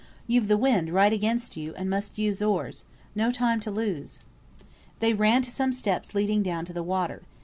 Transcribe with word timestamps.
"You've 0.25 0.47
the 0.47 0.57
wind 0.57 0.89
right 0.91 1.13
against 1.13 1.55
you, 1.55 1.75
and 1.75 1.87
must 1.87 2.17
use 2.17 2.41
oars. 2.41 2.85
No 3.13 3.29
time 3.31 3.59
to 3.59 3.69
lose." 3.69 4.21
They 4.99 5.13
ran 5.13 5.43
to 5.43 5.51
some 5.51 5.71
steps 5.73 6.15
leading 6.15 6.41
down 6.41 6.65
to 6.65 6.73
the 6.73 6.81
water. 6.81 7.21